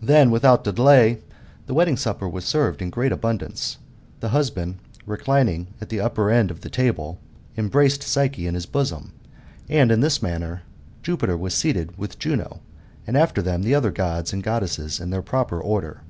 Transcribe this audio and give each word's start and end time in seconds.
Then, 0.00 0.30
without 0.30 0.64
delay, 0.64 1.18
the 1.66 1.74
wedding 1.74 1.98
supper 1.98 2.26
was 2.26 2.42
served 2.46 2.80
in 2.80 2.88
great 2.88 3.12
abundance. 3.12 3.76
Th& 4.22 4.30
husband, 4.30 4.78
rech'ning 5.06 5.66
at 5.78 5.90
the 5.90 6.00
upper 6.00 6.30
end 6.30 6.50
of 6.50 6.62
Hat 6.64 6.72
table, 6.72 7.18
embraced 7.54 8.02
Psyche 8.02 8.46
in 8.46 8.54
his 8.54 8.64
bosom; 8.64 9.12
and 9.68 9.92
in 9.92 10.00
this^manner, 10.00 10.60
Jupiter 11.02 11.36
was 11.36 11.52
seated 11.52 11.98
with 11.98 12.18
Juno> 12.18 12.62
and 13.06 13.14
after 13.14 13.42
them, 13.42 13.62
the 13.62 13.74
other 13.74 13.90
Gods 13.90 14.32
and 14.32 14.42
Godesses 14.42 14.98
in 14.98 15.10
their 15.10 15.20
proper 15.20 15.60
order. 15.60 16.00